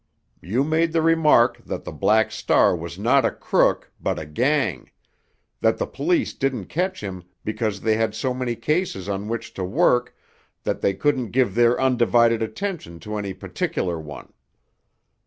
[0.41, 5.77] You made the remark that the Black Star was not a crook, but a gang—that
[5.77, 10.15] the police didn't catch him because they had so many cases on which to work
[10.63, 14.33] that they couldn't give their undivided attention to any particular one.